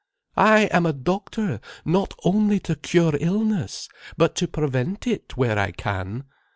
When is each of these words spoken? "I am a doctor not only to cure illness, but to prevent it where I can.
"I 0.35 0.61
am 0.71 0.87
a 0.87 0.93
doctor 0.93 1.61
not 1.85 2.15
only 2.23 2.59
to 2.61 2.75
cure 2.75 3.13
illness, 3.19 3.87
but 4.17 4.33
to 4.37 4.47
prevent 4.47 5.05
it 5.05 5.37
where 5.37 5.59
I 5.59 5.69
can. 5.69 6.23